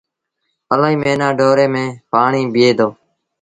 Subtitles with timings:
[0.73, 2.87] الهيٚ موهيݩآ ڍوري ميݩ پڻيٚ بيٚهي دو۔